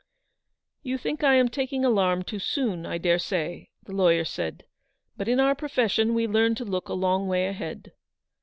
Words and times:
"You 0.81 0.97
think 0.97 1.23
I 1.23 1.35
am 1.35 1.47
taking 1.47 1.85
alarm 1.85 2.23
too 2.23 2.39
soon, 2.39 2.87
I 2.87 2.97
daresay," 2.97 3.67
the 3.83 3.91
lawyer 3.93 4.25
said," 4.25 4.63
but 5.15 5.27
in 5.27 5.39
our 5.39 5.53
profession 5.53 6.15
we 6.15 6.25
learn 6.25 6.55
to 6.55 6.65
look 6.65 6.89
a 6.89 6.93
long 6.93 7.27
way 7.27 7.45
ahead. 7.45 7.93